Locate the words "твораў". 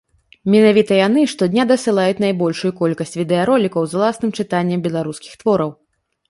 5.45-5.71